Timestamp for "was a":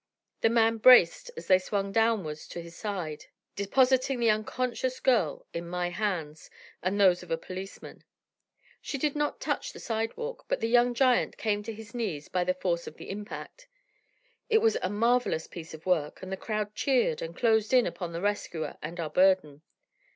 14.57-14.89